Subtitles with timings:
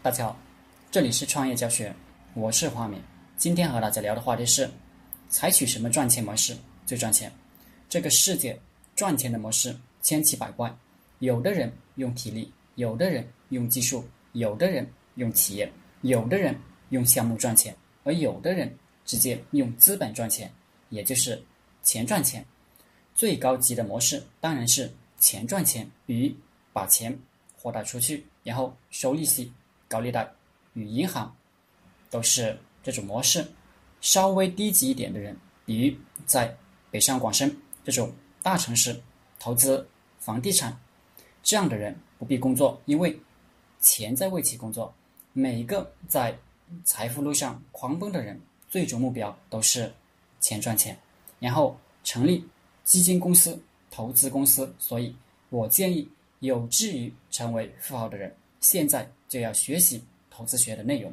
[0.00, 0.38] 大家好，
[0.92, 1.92] 这里是创业教学，
[2.34, 3.02] 我是华明。
[3.36, 4.70] 今天和大家聊的话题是：
[5.28, 7.30] 采取什么赚钱模式最赚钱？
[7.88, 8.56] 这个世界
[8.94, 10.72] 赚钱的模式千奇百怪，
[11.18, 15.70] 有的人用体力，有的人用技术，有的人用企业，
[16.02, 16.56] 有的人
[16.90, 18.72] 用项目赚钱，而有的人
[19.04, 20.48] 直接用资本赚钱，
[20.90, 21.42] 也就是
[21.82, 22.46] 钱赚钱。
[23.16, 24.88] 最高级的模式当然是
[25.18, 26.32] 钱赚钱，与
[26.72, 27.18] 把钱
[27.56, 29.52] 豁贷出去，然后收利息。
[29.88, 30.30] 高利贷
[30.74, 31.34] 与银行
[32.10, 33.46] 都是这种模式，
[34.00, 35.96] 稍微低级一点的人，比如
[36.26, 36.54] 在
[36.90, 38.12] 北上广深这种
[38.42, 39.00] 大城市
[39.38, 39.86] 投资
[40.20, 40.78] 房地产，
[41.42, 43.18] 这样的人不必工作，因为
[43.80, 44.94] 钱在为其工作。
[45.32, 46.36] 每一个在
[46.84, 49.92] 财富路上狂奔的人，最终目标都是
[50.40, 50.98] 钱赚钱，
[51.38, 52.44] 然后成立
[52.82, 53.60] 基金公司、
[53.90, 54.74] 投资公司。
[54.78, 55.14] 所以
[55.48, 56.08] 我建议，
[56.40, 58.34] 有志于成为富豪的人。
[58.60, 61.12] 现在就要学习投资学的内容。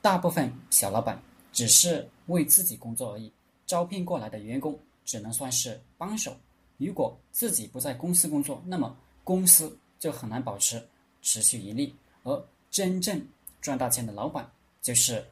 [0.00, 1.20] 大部分小老板
[1.52, 3.30] 只是为自己工作而已，
[3.66, 6.36] 招聘过来的员工只能算是帮手。
[6.78, 10.82] 如果自己不在公司工作，那么公司就很难保持
[11.22, 11.94] 持续盈利。
[12.22, 13.24] 而真正
[13.60, 15.24] 赚大钱的老板，就是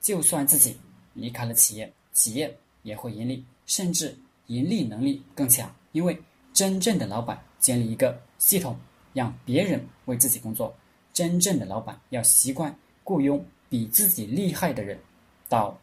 [0.00, 0.76] 就算自己
[1.14, 5.74] 离开了企业，企业也会盈利，甚至盈利能力更强。
[5.92, 6.16] 因为
[6.52, 8.78] 真正的老板建立一个系统。
[9.12, 10.72] 让别人为自己工作，
[11.12, 14.98] 真正的老板要习惯雇佣比自己厉害的人
[15.48, 15.78] 到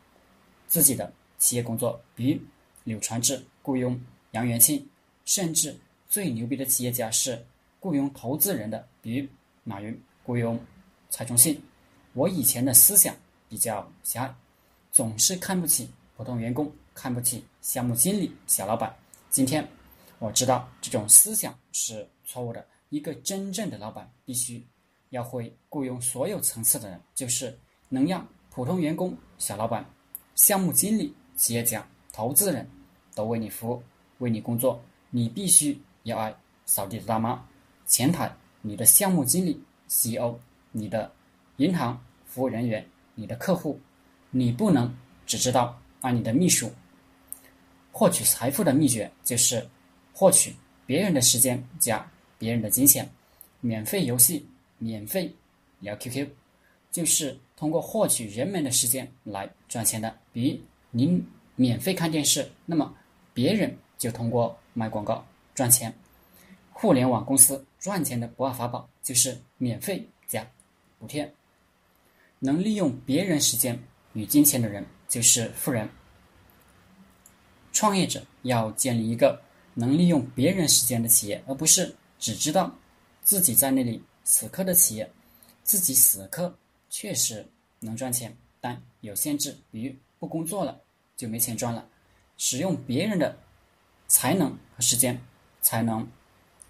[0.67, 2.41] 自己的企业工作，比如
[2.83, 3.99] 柳传志雇佣
[4.31, 4.85] 杨元庆，
[5.25, 5.75] 甚至
[6.07, 7.45] 最牛逼的企业家是
[7.79, 9.27] 雇佣投资人的，比如
[9.63, 10.59] 马云雇佣
[11.09, 11.61] 蔡崇信。
[12.13, 13.15] 我以前的思想
[13.47, 14.35] 比较狭隘，
[14.91, 18.95] 总是看不起普通员工，看不起项目经理、小老板。
[19.29, 19.67] 今天
[20.17, 22.65] 我知道这种思想是错误的。
[22.89, 24.65] 一个真正的老板必须
[25.09, 27.57] 要会雇佣所有层次的人，就是
[27.89, 29.85] 能让普通员工、小老板、
[30.35, 32.69] 项目经理、企业家、投资人
[33.15, 33.81] 都为你服务、
[34.19, 34.81] 为你工作。
[35.09, 37.43] 你必须要爱扫地的大妈、
[37.85, 40.37] 前台、你的项目经理、CEO、
[40.71, 41.11] 你的
[41.57, 43.79] 银行服务人员、你的客户。
[44.29, 44.93] 你不能
[45.25, 46.71] 只知道爱你的秘书。
[47.91, 49.65] 获取财富的秘诀就是
[50.13, 50.53] 获取
[50.85, 52.05] 别人的时间加。
[52.39, 53.09] 别人的金钱，
[53.61, 55.33] 免费游戏，免费
[55.79, 56.27] 聊 QQ，
[56.91, 60.15] 就是通过获取人们的时间来赚钱的。
[60.31, 60.59] 比如
[60.91, 62.95] 您免费看电视，那么
[63.33, 65.93] 别人就通过卖广告赚钱。
[66.71, 70.47] 互联网公司赚钱的不二法宝就是免费加
[70.99, 71.33] 补贴。
[72.39, 73.79] 能利用别人时间
[74.13, 75.89] 与金钱的人就是富人。
[77.71, 79.41] 创业者要建立一个
[79.73, 81.95] 能利用别人时间的企业，而不是。
[82.19, 82.75] 只知道
[83.21, 85.09] 自己在那里死磕的企业，
[85.63, 86.53] 自己死磕
[86.89, 87.47] 确实
[87.79, 90.77] 能赚钱，但有限制，比如不工作了
[91.15, 91.87] 就没钱赚了。
[92.35, 93.33] 使用别人的
[94.09, 95.17] 才能和时间，
[95.61, 96.05] 才能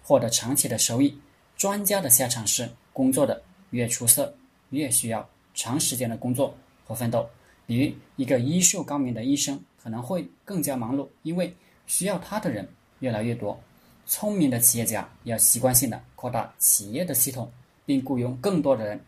[0.04, 1.20] 获得长期的收益。
[1.56, 4.32] 专家的下场是，工作的越出色，
[4.70, 7.28] 越需要长时间的工作和奋斗。
[7.66, 11.52] 比如一个医术高明的医生，可能会更加忙碌，因为
[11.88, 12.68] 需要他的人
[13.00, 13.60] 越来越多。
[14.08, 17.52] 聪明的企业家要习惯性的扩大企业的系统，
[17.84, 18.98] 并雇佣更多的人，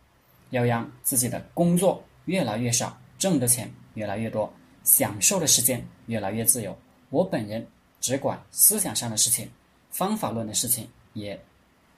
[0.51, 4.53] 要让自己的工作越来越少，挣的钱越来越多，
[4.85, 6.77] 享受的时间越来越自由。
[7.09, 7.67] 我本人
[7.99, 9.51] 只管思想上的事情，
[9.91, 11.41] 方法论的事情也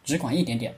[0.05, 0.73] 只管一点点，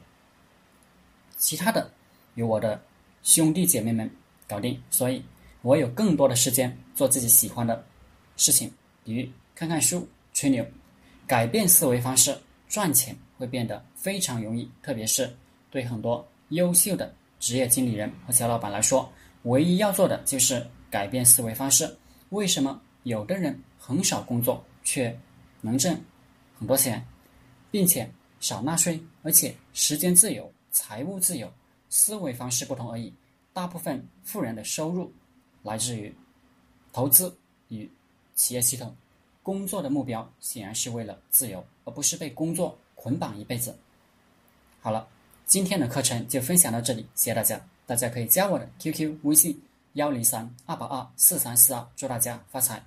[1.36, 1.92] 其他的
[2.36, 2.82] 由我的
[3.22, 4.10] 兄弟姐妹们
[4.48, 4.82] 搞定。
[4.90, 5.22] 所以，
[5.60, 7.84] 我有更多的时间做自己喜欢的
[8.38, 8.72] 事情，
[9.04, 10.64] 比如看看书、吹牛。
[11.26, 12.36] 改变思维方式，
[12.68, 14.70] 赚钱会变得非常容易。
[14.82, 15.34] 特别是
[15.70, 19.10] 对很多优秀的职业经理人和小老板来说，
[19.44, 21.96] 唯一要做的就是改变思维方式。
[22.30, 25.16] 为什么有的人很少工作却
[25.60, 25.98] 能挣
[26.58, 27.04] 很多钱，
[27.70, 31.50] 并且少纳税，而且时间自由、财务自由？
[31.90, 33.12] 思维方式不同而已。
[33.52, 35.12] 大部分富人的收入
[35.62, 36.12] 来自于
[36.92, 37.32] 投资
[37.68, 37.88] 与
[38.34, 38.94] 企业系统。
[39.44, 43.76] 工作的目标显然是为了自由，而不是被工作捆绑一辈子。
[44.80, 45.06] 好了，
[45.46, 47.60] 今天的课程就分享到这里，谢谢大家。
[47.86, 49.62] 大家可以加我的 QQ 微信
[49.92, 52.82] 幺零三二八二四三四二，祝大家发财。